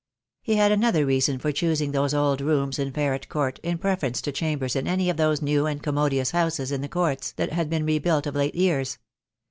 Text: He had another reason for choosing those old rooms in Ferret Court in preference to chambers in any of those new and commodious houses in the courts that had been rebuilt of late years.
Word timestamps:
He 0.41 0.55
had 0.55 0.71
another 0.71 1.05
reason 1.05 1.37
for 1.37 1.51
choosing 1.51 1.91
those 1.91 2.11
old 2.11 2.41
rooms 2.41 2.79
in 2.79 2.91
Ferret 2.91 3.29
Court 3.29 3.59
in 3.61 3.77
preference 3.77 4.19
to 4.23 4.31
chambers 4.31 4.75
in 4.75 4.87
any 4.87 5.11
of 5.11 5.17
those 5.17 5.43
new 5.43 5.67
and 5.67 5.79
commodious 5.83 6.31
houses 6.31 6.71
in 6.71 6.81
the 6.81 6.89
courts 6.89 7.33
that 7.33 7.53
had 7.53 7.69
been 7.69 7.85
rebuilt 7.85 8.25
of 8.25 8.33
late 8.35 8.55
years. 8.55 8.97